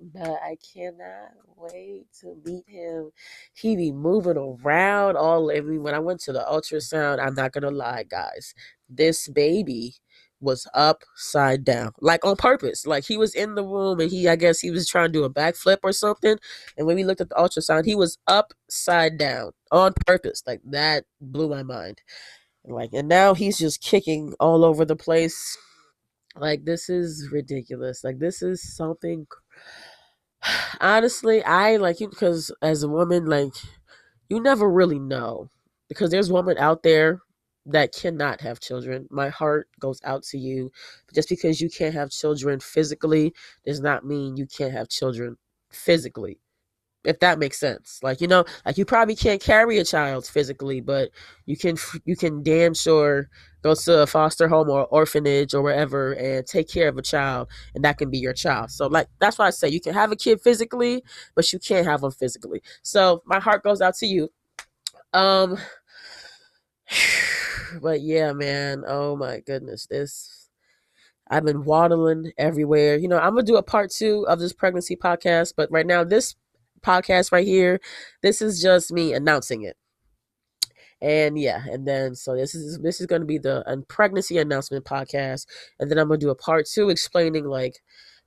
but 0.00 0.38
I 0.42 0.56
cannot 0.74 1.32
wait 1.56 2.06
to 2.20 2.36
meet 2.44 2.64
him. 2.68 3.10
He 3.54 3.76
be 3.76 3.92
moving 3.92 4.36
around 4.36 5.16
all 5.16 5.50
I 5.50 5.60
mean, 5.60 5.82
when 5.82 5.94
I 5.94 5.98
went 5.98 6.20
to 6.22 6.32
the 6.32 6.44
ultrasound, 6.50 7.20
I'm 7.20 7.34
not 7.34 7.52
gonna 7.52 7.70
lie, 7.70 8.04
guys. 8.04 8.54
This 8.88 9.28
baby 9.28 9.94
was 10.40 10.66
upside 10.74 11.64
down. 11.64 11.92
Like 12.00 12.24
on 12.24 12.36
purpose. 12.36 12.86
Like 12.86 13.04
he 13.04 13.16
was 13.16 13.34
in 13.34 13.54
the 13.54 13.64
room 13.64 14.00
and 14.00 14.10
he 14.10 14.28
I 14.28 14.36
guess 14.36 14.60
he 14.60 14.70
was 14.70 14.88
trying 14.88 15.08
to 15.08 15.12
do 15.12 15.24
a 15.24 15.30
backflip 15.32 15.78
or 15.82 15.92
something. 15.92 16.36
And 16.76 16.86
when 16.86 16.96
we 16.96 17.04
looked 17.04 17.20
at 17.20 17.28
the 17.30 17.34
ultrasound, 17.36 17.84
he 17.86 17.94
was 17.94 18.18
upside 18.26 19.18
down 19.18 19.52
on 19.70 19.94
purpose. 20.06 20.42
Like 20.46 20.60
that 20.64 21.04
blew 21.20 21.48
my 21.48 21.62
mind. 21.62 22.00
Like 22.64 22.90
and 22.92 23.08
now 23.08 23.34
he's 23.34 23.58
just 23.58 23.82
kicking 23.82 24.34
all 24.40 24.64
over 24.64 24.84
the 24.84 24.96
place. 24.96 25.56
Like 26.36 26.64
this 26.64 26.88
is 26.90 27.28
ridiculous. 27.32 28.04
Like 28.04 28.18
this 28.18 28.42
is 28.42 28.62
something 28.76 29.26
honestly, 30.80 31.42
I 31.42 31.76
like 31.76 32.00
you 32.00 32.08
because 32.08 32.52
as 32.62 32.82
a 32.82 32.88
woman, 32.88 33.26
like 33.26 33.54
you 34.28 34.40
never 34.40 34.70
really 34.70 34.98
know 34.98 35.50
because 35.88 36.10
there's 36.10 36.32
women 36.32 36.58
out 36.58 36.82
there 36.82 37.20
that 37.66 37.92
cannot 37.94 38.40
have 38.40 38.60
children. 38.60 39.08
My 39.10 39.28
heart 39.28 39.68
goes 39.80 40.00
out 40.04 40.22
to 40.24 40.38
you. 40.38 40.70
Just 41.14 41.28
because 41.28 41.60
you 41.60 41.68
can't 41.68 41.94
have 41.94 42.10
children 42.10 42.60
physically 42.60 43.34
does 43.64 43.80
not 43.80 44.04
mean 44.06 44.36
you 44.36 44.46
can't 44.46 44.72
have 44.72 44.88
children 44.88 45.36
physically. 45.70 46.38
If 47.06 47.20
that 47.20 47.38
makes 47.38 47.58
sense. 47.58 48.00
Like 48.02 48.20
you 48.20 48.26
know, 48.26 48.44
like 48.64 48.76
you 48.78 48.84
probably 48.84 49.16
can't 49.16 49.40
carry 49.40 49.78
a 49.78 49.84
child 49.84 50.26
physically, 50.26 50.80
but 50.80 51.10
you 51.46 51.56
can 51.56 51.76
you 52.04 52.16
can 52.16 52.42
damn 52.42 52.74
sure 52.74 53.28
go 53.62 53.74
to 53.74 54.02
a 54.02 54.06
foster 54.06 54.48
home 54.48 54.68
or 54.68 54.86
orphanage 54.86 55.54
or 55.54 55.62
wherever 55.62 56.12
and 56.12 56.46
take 56.46 56.68
care 56.68 56.88
of 56.88 56.98
a 56.98 57.02
child, 57.02 57.48
and 57.74 57.84
that 57.84 57.98
can 57.98 58.10
be 58.10 58.18
your 58.18 58.32
child. 58.32 58.70
So 58.70 58.86
like 58.86 59.08
that's 59.18 59.38
why 59.38 59.46
I 59.46 59.50
say 59.50 59.68
you 59.68 59.80
can 59.80 59.94
have 59.94 60.12
a 60.12 60.16
kid 60.16 60.40
physically, 60.40 61.02
but 61.34 61.52
you 61.52 61.58
can't 61.58 61.86
have 61.86 62.00
them 62.00 62.12
physically. 62.12 62.62
So 62.82 63.22
my 63.24 63.40
heart 63.40 63.62
goes 63.62 63.80
out 63.80 63.94
to 63.96 64.06
you. 64.06 64.28
Um, 65.12 65.56
but 67.80 68.00
yeah, 68.00 68.32
man. 68.32 68.84
Oh 68.86 69.16
my 69.16 69.40
goodness, 69.40 69.86
this 69.86 70.48
I've 71.28 71.44
been 71.44 71.64
waddling 71.64 72.32
everywhere. 72.38 72.96
You 72.96 73.08
know, 73.08 73.18
I'm 73.18 73.34
gonna 73.34 73.42
do 73.42 73.56
a 73.56 73.62
part 73.62 73.90
two 73.90 74.26
of 74.28 74.38
this 74.38 74.52
pregnancy 74.52 74.96
podcast, 74.96 75.54
but 75.56 75.70
right 75.72 75.86
now, 75.86 76.04
this 76.04 76.36
podcast 76.82 77.32
right 77.32 77.46
here, 77.46 77.80
this 78.22 78.42
is 78.42 78.60
just 78.60 78.92
me 78.92 79.12
announcing 79.12 79.62
it. 79.62 79.76
And 81.00 81.38
yeah, 81.38 81.62
and 81.70 81.86
then 81.86 82.14
so 82.14 82.34
this 82.34 82.54
is 82.54 82.78
this 82.78 83.00
is 83.00 83.06
gonna 83.06 83.26
be 83.26 83.38
the 83.38 83.84
pregnancy 83.88 84.38
announcement 84.38 84.84
podcast, 84.86 85.46
and 85.78 85.90
then 85.90 85.98
I'm 85.98 86.08
gonna 86.08 86.18
do 86.18 86.30
a 86.30 86.34
part 86.34 86.66
two 86.66 86.88
explaining 86.88 87.44
like 87.44 87.82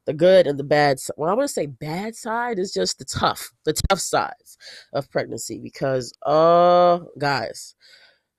the 0.06 0.14
good 0.14 0.48
and 0.48 0.58
the 0.58 0.64
bad. 0.64 0.98
Well, 1.18 1.30
I 1.30 1.34
want 1.34 1.48
to 1.48 1.54
say 1.54 1.66
bad 1.68 2.16
side 2.16 2.60
is 2.60 2.74
just 2.74 3.00
the 3.00 3.06
tough, 3.06 3.52
the 3.66 3.74
tough 3.74 4.00
sides 4.00 4.58
of 4.94 5.10
pregnancy 5.12 5.60
because, 5.60 6.14
oh, 6.26 6.32
uh, 6.32 7.00
guys, 7.20 7.76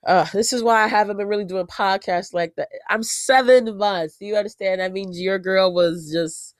uh, 0.06 0.26
this 0.32 0.52
is 0.52 0.62
why 0.62 0.82
I 0.82 0.88
haven't 0.88 1.16
been 1.16 1.28
really 1.28 1.44
doing 1.44 1.66
podcasts 1.66 2.34
like 2.34 2.54
that. 2.56 2.68
I'm 2.88 3.02
seven 3.02 3.76
months. 3.76 4.16
Do 4.16 4.26
you 4.26 4.36
understand? 4.36 4.80
That 4.80 4.92
means 4.92 5.20
your 5.20 5.38
girl 5.38 5.72
was 5.72 6.10
just 6.12 6.54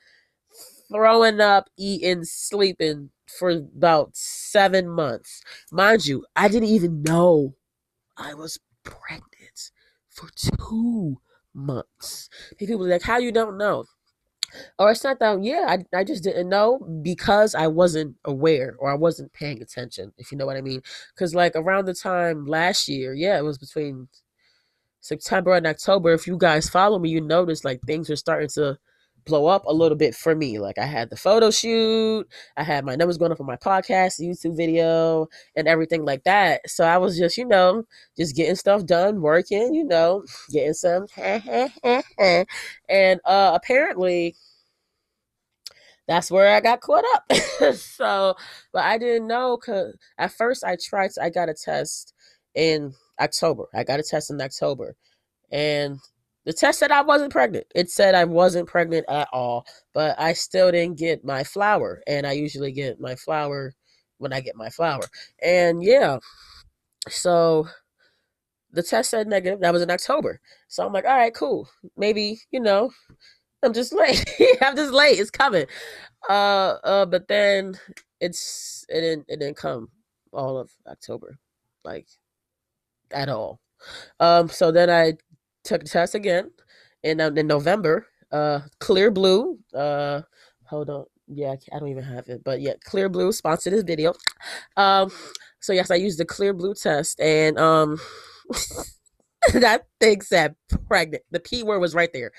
throwing 0.93 1.41
up, 1.41 1.69
eating, 1.79 2.25
sleeping 2.25 3.11
for 3.39 3.51
about 3.51 4.11
seven 4.15 4.89
months. 4.89 5.43
Mind 5.71 6.07
you, 6.07 6.25
I 6.37 6.49
didn't 6.49 6.69
even 6.69 7.03
know 7.03 7.55
I 8.17 8.35
was 8.35 8.59
pregnant 8.85 9.71
for 10.09 10.29
two 10.37 11.21
months. 11.55 12.29
People 12.59 12.79
were 12.79 12.89
like, 12.89 13.03
how 13.03 13.19
you 13.19 13.33
don't 13.33 13.59
know? 13.59 13.85
Or 14.79 14.91
it's 14.91 15.05
not 15.05 15.21
that, 15.21 15.45
yeah, 15.45 15.67
I, 15.69 15.99
I 15.99 16.03
just 16.03 16.25
didn't 16.25 16.49
know 16.49 16.81
because 17.03 17.55
I 17.55 17.69
wasn't 17.69 18.17
aware 18.25 18.75
or 18.79 18.91
I 18.91 18.95
wasn't 18.95 19.33
paying 19.33 19.63
attention, 19.63 20.13
if 20.19 20.33
you 20.33 20.39
know 20.39 20.47
what 20.47 20.57
I 20.57 20.61
mean. 20.61 20.83
Because, 21.15 21.35
like, 21.37 21.55
around 21.55 21.85
the 21.85 21.95
time 21.95 22.47
last 22.47 22.89
year, 22.89 23.15
yeah, 23.15 23.39
it 23.39 23.45
was 23.45 23.59
between 23.59 24.09
September 25.01 25.55
and 25.55 25.67
October. 25.67 26.13
If 26.13 26.27
you 26.27 26.37
guys 26.37 26.69
follow 26.69 26.99
me, 26.99 27.11
you 27.11 27.21
notice 27.21 27.65
like 27.65 27.81
things 27.83 28.11
are 28.11 28.17
starting 28.17 28.49
to 28.51 28.79
blow 29.25 29.47
up 29.47 29.65
a 29.67 29.73
little 29.73 29.97
bit 29.97 30.15
for 30.15 30.35
me. 30.35 30.59
Like 30.59 30.79
I 30.79 30.87
had 30.87 31.11
the 31.11 31.17
photo 31.17 31.51
shoot, 31.51 32.27
I 32.57 32.63
had 32.63 32.85
my 32.85 32.97
numbers 32.97 33.19
going 33.19 33.33
up 33.33 33.41
on 33.41 33.47
my 33.47 33.57
podcast, 33.57 34.21
YouTube 34.21 34.57
video, 34.57 35.29
and 35.57 35.69
everything 35.69 36.05
like 36.05 36.25
that. 36.25 36.69
So 36.69 36.85
I 36.85 36.99
was 36.99 37.19
just, 37.19 37.37
you 37.39 37.47
know, 37.47 37.85
just 38.17 38.37
getting 38.37 38.57
stuff 38.57 38.87
done, 38.87 39.21
working, 39.21 39.75
you 39.75 39.85
know, 39.85 40.25
getting 40.51 40.75
some. 40.75 41.07
and 41.17 43.21
uh 43.25 43.53
apparently 43.55 44.37
that's 46.09 46.31
where 46.31 46.55
I 46.55 46.61
got 46.61 46.81
caught 46.81 47.05
up. 47.15 47.33
so, 47.77 48.35
but 48.73 48.85
I 48.85 48.99
didn't 48.99 49.29
know 49.29 49.57
cuz 49.57 49.95
at 50.19 50.33
first 50.33 50.65
I 50.65 50.77
tried 50.77 51.13
to, 51.13 51.23
I 51.23 51.31
got 51.31 51.49
a 51.49 51.55
test 51.55 52.15
in 52.55 52.95
October. 53.21 53.67
I 53.75 53.85
got 53.85 54.01
a 54.01 54.03
test 54.03 54.31
in 54.31 54.41
October. 54.41 54.97
And 55.53 55.99
the 56.51 56.55
test 56.55 56.81
said 56.81 56.91
I 56.91 57.03
wasn't 57.03 57.31
pregnant. 57.31 57.65
It 57.77 57.91
said 57.91 58.17
I 58.17 58.25
wasn't 58.25 58.67
pregnant 58.67 59.07
at 59.09 59.29
all, 59.33 59.65
but 59.95 60.19
I 60.19 60.33
still 60.33 60.73
didn't 60.73 60.99
get 60.99 61.25
my 61.25 61.45
flower. 61.45 62.03
And 62.09 62.27
I 62.27 62.33
usually 62.33 62.73
get 62.73 62.99
my 62.99 63.15
flower 63.15 63.73
when 64.19 64.33
I 64.33 64.41
get 64.41 64.57
my 64.57 64.69
flower. 64.69 65.05
And 65.41 65.81
yeah, 65.81 66.19
so 67.09 67.69
the 68.73 68.83
test 68.83 69.11
said 69.11 69.29
negative. 69.29 69.61
That 69.61 69.73
was 69.73 69.83
in 69.83 69.93
October. 69.93 70.41
So 70.67 70.85
I'm 70.85 70.93
like, 70.93 71.05
all 71.05 71.17
right, 71.17 71.33
cool. 71.33 71.69
Maybe, 71.97 72.41
you 72.51 72.59
know, 72.59 72.91
I'm 73.63 73.73
just 73.73 73.93
late. 73.95 74.25
I'm 74.61 74.75
just 74.75 74.93
late. 74.93 75.21
It's 75.21 75.31
coming. 75.31 75.67
Uh 76.29 76.79
uh 76.83 77.07
but 77.07 77.29
then 77.29 77.79
it's 78.21 78.85
it 78.89 79.03
didn't 79.03 79.27
it 79.29 79.39
didn't 79.39 79.57
come 79.57 79.87
all 80.33 80.59
of 80.59 80.73
October. 80.89 81.39
Like 81.85 82.09
at 83.13 83.29
all. 83.29 83.61
Um 84.19 84.49
so 84.49 84.73
then 84.73 84.91
I 84.91 85.13
took 85.65 85.83
the 85.83 85.89
test 85.89 86.15
again 86.15 86.51
in 87.03 87.21
uh, 87.21 87.31
in 87.31 87.47
November. 87.47 88.07
Uh, 88.33 88.61
Clearblue. 88.81 89.59
Uh, 89.75 90.23
hold 90.65 90.91
on. 90.91 91.05
Yeah, 91.33 91.55
I 91.73 91.79
don't 91.79 91.89
even 91.89 92.05
have 92.05 92.29
it, 92.29 92.43
but 92.45 92.61
yeah, 92.61 92.75
Clearblue 92.85 93.33
sponsored 93.33 93.73
this 93.73 93.85
video. 93.85 94.15
Um, 94.77 95.11
so 95.61 95.73
yes, 95.73 95.91
I 95.91 95.95
used 95.97 96.19
the 96.19 96.25
Clearblue 96.25 96.81
test, 96.81 97.21
and 97.21 97.59
um, 97.59 98.01
that 99.53 99.87
thing 100.01 100.23
said 100.23 100.57
pregnant. 100.89 101.23
The 101.31 101.41
P 101.41 101.63
word 101.63 101.79
was 101.79 101.95
right 101.95 102.13
there. 102.13 102.33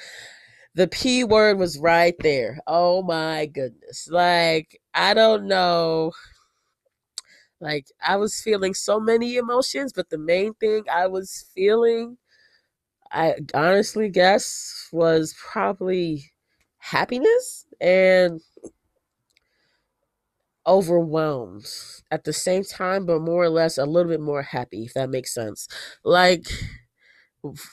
The 0.76 0.88
P 0.88 1.24
word 1.24 1.58
was 1.58 1.78
right 1.80 2.16
there. 2.20 2.60
Oh 2.68 3.02
my 3.02 3.46
goodness! 3.46 4.08
Like 4.10 4.80
I 4.94 5.14
don't 5.14 5.48
know. 5.48 6.12
Like 7.62 7.88
I 8.06 8.18
was 8.18 8.42
feeling 8.42 8.74
so 8.74 9.00
many 9.00 9.38
emotions, 9.38 9.94
but 9.94 10.10
the 10.10 10.18
main 10.18 10.54
thing 10.56 10.84
I 10.92 11.08
was 11.08 11.46
feeling 11.54 12.18
I 13.12 13.36
honestly 13.54 14.10
guess 14.10 14.88
was 14.92 15.36
probably 15.38 16.32
happiness 16.80 17.66
and 17.80 18.42
overwhelmed 20.66 21.66
at 22.12 22.24
the 22.24 22.34
same 22.34 22.64
time, 22.64 23.06
but 23.06 23.22
more 23.22 23.44
or 23.44 23.50
less 23.50 23.78
a 23.78 23.86
little 23.86 24.12
bit 24.12 24.22
more 24.22 24.44
happy, 24.44 24.84
if 24.86 24.94
that 24.94 25.10
makes 25.10 25.34
sense. 25.34 25.68
Like 26.04 26.46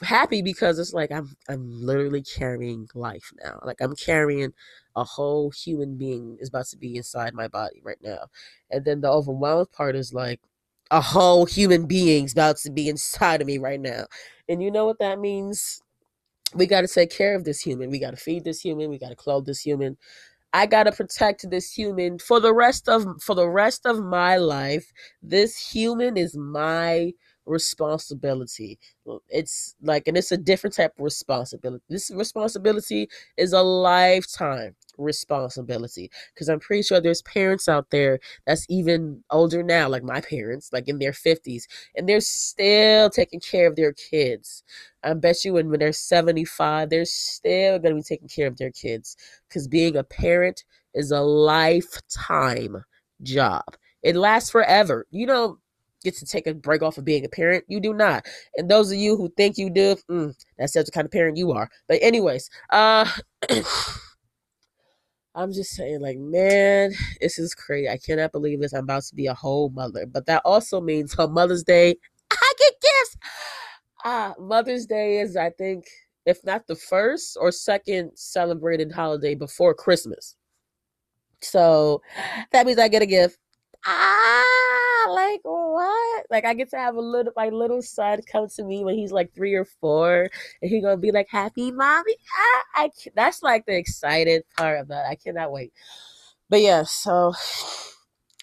happy 0.02 0.40
because 0.42 0.78
it's 0.78 0.92
like 0.94 1.12
I'm 1.12 1.36
I'm 1.48 1.70
literally 1.84 2.22
carrying 2.22 2.88
life 2.94 3.32
now. 3.44 3.60
Like 3.64 3.80
I'm 3.80 3.94
carrying 3.94 4.52
a 4.96 5.04
whole 5.04 5.50
human 5.50 5.96
being 5.96 6.38
is 6.40 6.48
about 6.48 6.66
to 6.66 6.76
be 6.76 6.96
inside 6.96 7.34
my 7.34 7.48
body 7.48 7.80
right 7.84 7.98
now. 8.02 8.26
And 8.70 8.84
then 8.84 9.00
the 9.00 9.10
overwhelmed 9.10 9.70
part 9.72 9.94
is 9.94 10.12
like 10.14 10.40
a 10.90 11.00
whole 11.00 11.44
human 11.44 11.86
being's 11.86 12.32
about 12.32 12.56
to 12.58 12.70
be 12.70 12.88
inside 12.88 13.40
of 13.40 13.46
me 13.46 13.58
right 13.58 13.80
now. 13.80 14.06
And 14.48 14.62
you 14.62 14.70
know 14.70 14.86
what 14.86 14.98
that 15.00 15.20
means? 15.20 15.82
We 16.54 16.66
got 16.66 16.80
to 16.80 16.88
take 16.88 17.10
care 17.10 17.34
of 17.34 17.44
this 17.44 17.60
human. 17.60 17.90
We 17.90 17.98
got 17.98 18.12
to 18.12 18.16
feed 18.16 18.44
this 18.44 18.60
human. 18.60 18.88
We 18.88 18.98
got 18.98 19.10
to 19.10 19.16
clothe 19.16 19.44
this 19.44 19.60
human. 19.60 19.98
I 20.54 20.64
got 20.64 20.84
to 20.84 20.92
protect 20.92 21.50
this 21.50 21.72
human 21.72 22.18
for 22.18 22.40
the 22.40 22.54
rest 22.54 22.88
of 22.88 23.22
for 23.22 23.34
the 23.34 23.48
rest 23.48 23.84
of 23.84 24.02
my 24.02 24.38
life. 24.38 24.90
This 25.22 25.58
human 25.58 26.16
is 26.16 26.36
my 26.36 27.12
responsibility. 27.48 28.78
It's 29.28 29.74
like 29.82 30.06
and 30.06 30.16
it's 30.16 30.32
a 30.32 30.36
different 30.36 30.76
type 30.76 30.92
of 30.98 31.04
responsibility. 31.04 31.84
This 31.88 32.10
responsibility 32.10 33.08
is 33.36 33.52
a 33.52 33.62
lifetime 33.62 34.76
responsibility 34.98 36.10
because 36.34 36.48
i'm 36.48 36.58
pretty 36.58 36.82
sure 36.82 37.00
there's 37.00 37.22
parents 37.22 37.68
out 37.68 37.90
there 37.90 38.18
that's 38.46 38.66
even 38.68 39.22
older 39.30 39.62
now 39.62 39.88
like 39.88 40.02
my 40.02 40.20
parents 40.20 40.70
like 40.72 40.88
in 40.88 40.98
their 40.98 41.12
50s 41.12 41.66
and 41.94 42.08
they're 42.08 42.20
still 42.20 43.08
taking 43.08 43.40
care 43.40 43.68
of 43.68 43.76
their 43.76 43.92
kids 43.92 44.64
i 45.04 45.14
bet 45.14 45.44
you 45.44 45.52
when, 45.52 45.70
when 45.70 45.78
they're 45.78 45.92
75 45.92 46.90
they're 46.90 47.04
still 47.04 47.78
going 47.78 47.94
to 47.94 48.00
be 48.00 48.02
taking 48.02 48.28
care 48.28 48.48
of 48.48 48.56
their 48.58 48.72
kids 48.72 49.16
because 49.48 49.68
being 49.68 49.96
a 49.96 50.04
parent 50.04 50.64
is 50.94 51.12
a 51.12 51.20
lifetime 51.20 52.84
job 53.22 53.64
it 54.02 54.16
lasts 54.16 54.50
forever 54.50 55.06
you 55.10 55.26
don't 55.26 55.58
get 56.04 56.16
to 56.16 56.26
take 56.26 56.46
a 56.46 56.54
break 56.54 56.82
off 56.82 56.98
of 56.98 57.04
being 57.04 57.24
a 57.24 57.28
parent 57.28 57.64
you 57.68 57.80
do 57.80 57.92
not 57.92 58.24
and 58.56 58.70
those 58.70 58.90
of 58.90 58.98
you 58.98 59.16
who 59.16 59.28
think 59.36 59.58
you 59.58 59.70
do 59.70 59.96
mm, 60.10 60.34
that's 60.58 60.72
the 60.72 60.90
kind 60.92 61.04
of 61.04 61.10
parent 61.10 61.36
you 61.36 61.52
are 61.52 61.68
but 61.88 61.98
anyways 62.00 62.50
uh 62.70 63.08
I'm 65.38 65.52
just 65.52 65.70
saying, 65.70 66.00
like, 66.00 66.18
man, 66.18 66.92
this 67.20 67.38
is 67.38 67.54
crazy. 67.54 67.88
I 67.88 67.98
cannot 67.98 68.32
believe 68.32 68.60
this. 68.60 68.72
I'm 68.72 68.82
about 68.82 69.04
to 69.04 69.14
be 69.14 69.26
a 69.26 69.34
whole 69.34 69.70
mother. 69.70 70.04
But 70.04 70.26
that 70.26 70.42
also 70.44 70.80
means 70.80 71.14
on 71.14 71.32
Mother's 71.32 71.62
Day, 71.62 71.94
I 72.32 72.52
get 72.58 72.72
gifts. 72.80 73.16
Ah, 74.04 74.34
Mother's 74.36 74.86
Day 74.86 75.20
is, 75.20 75.36
I 75.36 75.50
think, 75.50 75.84
if 76.26 76.44
not 76.44 76.66
the 76.66 76.74
first 76.74 77.36
or 77.40 77.52
second 77.52 78.12
celebrated 78.16 78.90
holiday 78.90 79.36
before 79.36 79.74
Christmas. 79.74 80.34
So 81.40 82.02
that 82.50 82.66
means 82.66 82.78
I 82.78 82.88
get 82.88 83.02
a 83.02 83.06
gift. 83.06 83.38
Ah? 83.86 84.27
Like 86.30 86.44
I 86.44 86.54
get 86.54 86.70
to 86.70 86.76
have 86.76 86.96
a 86.96 87.00
little 87.00 87.32
my 87.36 87.48
little 87.48 87.82
son 87.82 88.20
come 88.30 88.48
to 88.56 88.64
me 88.64 88.84
when 88.84 88.96
he's 88.96 89.12
like 89.12 89.34
three 89.34 89.54
or 89.54 89.64
four, 89.64 90.28
and 90.62 90.70
he 90.70 90.80
gonna 90.80 90.96
be 90.96 91.12
like, 91.12 91.28
"Happy 91.30 91.70
mommy!" 91.70 92.16
Ah, 92.38 92.62
I 92.84 92.90
that's 93.14 93.42
like 93.42 93.66
the 93.66 93.76
excited 93.76 94.44
part 94.56 94.80
of 94.80 94.88
that. 94.88 95.06
I 95.08 95.14
cannot 95.16 95.52
wait. 95.52 95.72
But 96.50 96.60
yeah, 96.62 96.84
so 96.84 97.34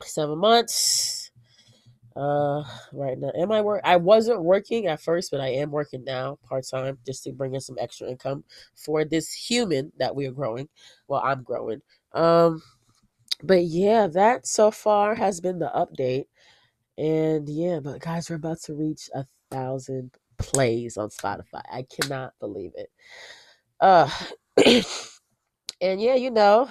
seven 0.03 0.37
months. 0.39 1.31
Uh, 2.15 2.63
right 2.93 3.19
now, 3.19 3.31
am 3.37 3.51
I 3.51 3.61
work? 3.61 3.81
I 3.85 3.97
wasn't 3.97 4.43
working 4.43 4.87
at 4.87 5.01
first, 5.01 5.31
but 5.31 5.41
I 5.41 5.49
am 5.49 5.71
working 5.71 6.03
now 6.05 6.39
part 6.49 6.65
time 6.69 6.97
just 7.05 7.23
to 7.25 7.33
bring 7.33 7.55
in 7.55 7.61
some 7.61 7.77
extra 7.79 8.09
income 8.09 8.43
for 8.75 9.05
this 9.05 9.33
human 9.33 9.91
that 9.99 10.15
we 10.15 10.27
are 10.27 10.31
growing. 10.31 10.69
Well, 11.07 11.21
I'm 11.23 11.43
growing. 11.43 11.81
Um, 12.13 12.63
but 13.43 13.65
yeah, 13.65 14.07
that 14.07 14.47
so 14.47 14.71
far 14.71 15.15
has 15.15 15.41
been 15.41 15.59
the 15.59 15.71
update. 15.75 16.25
And 16.97 17.47
yeah, 17.49 17.79
but 17.81 17.99
guys, 18.01 18.29
we're 18.29 18.37
about 18.37 18.61
to 18.63 18.73
reach 18.73 19.09
a 19.13 19.25
thousand 19.51 20.11
plays 20.37 20.97
on 20.97 21.09
Spotify. 21.09 21.61
I 21.71 21.83
cannot 21.83 22.33
believe 22.39 22.71
it. 22.75 22.89
Uh 23.79 24.09
and 25.81 26.01
yeah, 26.01 26.15
you 26.15 26.31
know, 26.31 26.69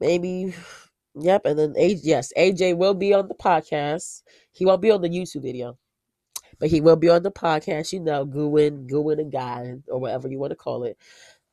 maybe 0.00 0.54
yep, 1.14 1.42
and 1.44 1.58
then 1.58 1.74
AJ, 1.74 2.00
yes, 2.02 2.32
AJ 2.36 2.76
will 2.76 2.94
be 2.94 3.12
on 3.14 3.28
the 3.28 3.34
podcast. 3.34 4.22
He 4.52 4.64
won't 4.64 4.82
be 4.82 4.90
on 4.90 5.02
the 5.02 5.08
YouTube 5.08 5.42
video. 5.42 5.78
But 6.58 6.70
he 6.70 6.80
will 6.80 6.96
be 6.96 7.08
on 7.08 7.22
the 7.22 7.30
podcast, 7.30 7.92
you 7.92 8.00
know, 8.00 8.26
gooing, 8.26 8.88
gooing 8.90 9.20
and 9.20 9.32
guy 9.32 9.74
or 9.88 10.00
whatever 10.00 10.28
you 10.28 10.38
want 10.38 10.50
to 10.50 10.56
call 10.56 10.84
it. 10.84 10.98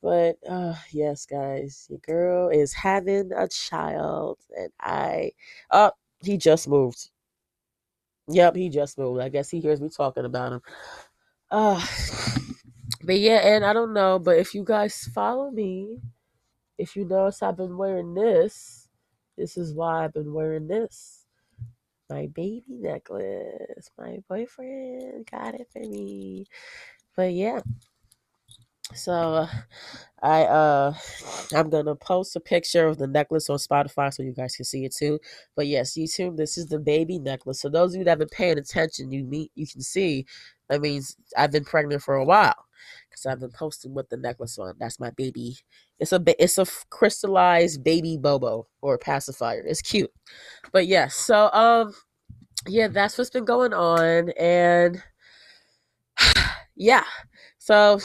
But 0.02 0.38
uh 0.48 0.74
yes, 0.92 1.26
guys, 1.26 1.86
your 1.90 2.00
girl 2.00 2.48
is 2.50 2.72
having 2.72 3.32
a 3.32 3.48
child 3.48 4.38
and 4.56 4.72
I 4.80 5.32
oh, 5.70 5.92
he 6.20 6.38
just 6.38 6.68
moved. 6.68 7.10
Yep, 8.28 8.56
he 8.56 8.68
just 8.68 8.98
moved. 8.98 9.20
I 9.20 9.28
guess 9.28 9.50
he 9.50 9.60
hears 9.60 9.80
me 9.80 9.88
talking 9.88 10.24
about 10.24 10.54
him. 10.54 10.62
Uh 11.50 11.84
but 13.04 13.18
yeah, 13.18 13.38
and 13.38 13.64
I 13.64 13.72
don't 13.72 13.92
know, 13.94 14.18
but 14.18 14.38
if 14.38 14.54
you 14.54 14.64
guys 14.64 15.08
follow 15.14 15.50
me, 15.50 16.00
if 16.78 16.96
you 16.96 17.04
notice 17.04 17.42
I've 17.42 17.56
been 17.56 17.76
wearing 17.76 18.14
this, 18.14 18.88
this 19.36 19.56
is 19.56 19.74
why 19.74 20.04
I've 20.04 20.14
been 20.14 20.32
wearing 20.32 20.68
this. 20.68 21.26
My 22.10 22.26
baby 22.26 22.64
necklace. 22.68 23.90
My 23.98 24.18
boyfriend 24.28 25.28
got 25.30 25.54
it 25.54 25.68
for 25.72 25.80
me. 25.80 26.46
But 27.16 27.32
yeah. 27.32 27.60
So 28.94 29.46
I 30.22 30.42
uh 30.44 30.94
I'm 31.54 31.70
gonna 31.70 31.94
post 31.96 32.36
a 32.36 32.40
picture 32.40 32.86
of 32.86 32.98
the 32.98 33.06
necklace 33.06 33.50
on 33.50 33.58
Spotify 33.58 34.12
so 34.12 34.22
you 34.22 34.32
guys 34.32 34.56
can 34.56 34.64
see 34.64 34.84
it 34.84 34.94
too. 34.94 35.18
But 35.54 35.66
yes, 35.66 35.94
YouTube, 35.94 36.36
this 36.36 36.56
is 36.56 36.66
the 36.66 36.78
baby 36.78 37.18
necklace. 37.18 37.60
So 37.60 37.68
those 37.68 37.94
of 37.94 37.98
you 37.98 38.04
that 38.04 38.12
have 38.12 38.18
been 38.20 38.28
paying 38.28 38.58
attention, 38.58 39.12
you 39.12 39.24
meet 39.24 39.50
you 39.54 39.66
can 39.66 39.82
see 39.82 40.26
that 40.68 40.80
means 40.80 41.16
I've 41.36 41.52
been 41.52 41.64
pregnant 41.64 42.02
for 42.02 42.14
a 42.14 42.24
while 42.24 42.66
because 43.08 43.26
I've 43.26 43.40
been 43.40 43.50
posting 43.50 43.94
with 43.94 44.08
the 44.08 44.16
necklace 44.16 44.58
on. 44.58 44.74
That's 44.78 45.00
my 45.00 45.10
baby. 45.10 45.58
It's 45.98 46.12
a 46.12 46.22
it's 46.42 46.58
a 46.58 46.66
crystallized 46.90 47.84
baby 47.84 48.18
bobo 48.18 48.66
or 48.82 48.98
pacifier. 48.98 49.62
It's 49.66 49.82
cute. 49.82 50.12
But 50.72 50.86
yes, 50.86 51.14
so 51.14 51.50
um 51.52 51.94
yeah, 52.66 52.88
that's 52.88 53.18
what's 53.18 53.30
been 53.30 53.44
going 53.44 53.74
on 53.74 54.30
and 54.30 55.02
yeah. 56.76 57.04
So 57.58 58.00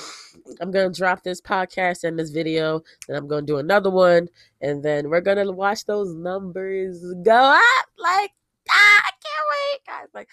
I'm 0.60 0.72
gonna 0.72 0.92
drop 0.92 1.24
this 1.24 1.42
podcast 1.42 2.04
and 2.04 2.18
this 2.18 2.32
video, 2.32 2.82
and 3.08 3.18
I'm 3.18 3.28
gonna 3.28 3.46
do 3.46 3.58
another 3.58 3.90
one, 3.90 4.28
and 4.62 4.84
then 4.84 5.10
we're 5.10 5.22
gonna 5.22 5.52
watch 5.52 5.86
those 5.86 6.14
numbers 6.14 7.04
go 7.24 7.32
up. 7.32 7.88
Like, 7.98 8.32
ah, 8.70 9.02
I 9.06 9.12
can't 9.12 9.48
wait, 9.52 9.80
guys. 9.88 10.08
Like, 10.14 10.30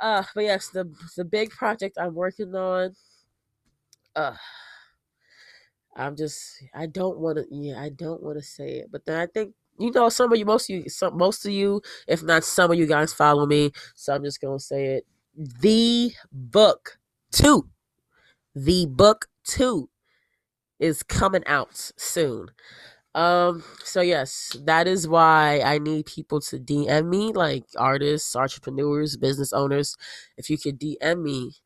uh, 0.00 0.22
but 0.34 0.44
yes, 0.44 0.68
the 0.68 0.92
the 1.16 1.24
big 1.24 1.50
project 1.50 1.98
I'm 2.00 2.14
working 2.14 2.54
on. 2.54 2.94
Uh, 4.16 4.36
I'm 5.96 6.16
just 6.16 6.62
I 6.74 6.86
don't 6.86 7.18
want 7.18 7.38
to. 7.38 7.46
Yeah, 7.50 7.80
I 7.80 7.90
don't 7.90 8.22
want 8.22 8.38
to 8.38 8.44
say 8.44 8.78
it, 8.78 8.92
but 8.92 9.04
then 9.04 9.18
I 9.18 9.26
think 9.26 9.54
you 9.78 9.90
know 9.90 10.08
some 10.08 10.32
of 10.32 10.38
you, 10.38 10.44
most 10.44 10.70
of 10.70 10.76
you, 10.76 10.88
some 10.88 11.16
most 11.16 11.44
of 11.44 11.52
you, 11.52 11.82
if 12.06 12.22
not 12.22 12.44
some 12.44 12.70
of 12.70 12.78
you 12.78 12.86
guys 12.86 13.12
follow 13.12 13.46
me, 13.46 13.72
so 13.94 14.14
I'm 14.14 14.24
just 14.24 14.40
gonna 14.40 14.60
say 14.60 14.96
it. 14.96 15.06
The 15.34 16.12
book 16.32 16.98
two 17.30 17.68
the 18.64 18.86
book 18.86 19.28
two 19.48 19.90
is 20.78 21.02
coming 21.02 21.42
out 21.46 21.74
soon. 21.96 22.48
Um, 23.14 23.64
so 23.84 24.00
yes, 24.02 24.56
that 24.66 24.86
is 24.88 25.08
why 25.08 25.60
I 25.64 25.78
need 25.78 26.06
people 26.06 26.40
to 26.42 26.58
DM 26.58 27.08
me, 27.08 27.32
like 27.32 27.64
artists, 27.76 28.36
entrepreneurs, 28.36 29.16
business 29.16 29.52
owners. 29.52 29.96
If 30.36 30.50
you 30.50 30.58
could 30.58 30.78
DM 30.78 31.22
me 31.22 31.56